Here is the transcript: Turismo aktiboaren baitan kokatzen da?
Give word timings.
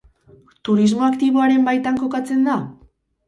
Turismo 0.69 1.03
aktiboaren 1.09 1.69
baitan 1.69 2.01
kokatzen 2.05 2.43
da? 2.49 2.57